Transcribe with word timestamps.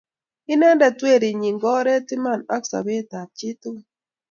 Inendet 0.53 0.97
werinyi 1.05 1.49
ko 1.61 1.67
oret, 1.79 2.07
iman 2.15 2.41
ako 2.55 2.65
sobet 2.69 3.09
ab 3.19 3.29
chit 3.37 3.57
tukul 3.61 3.85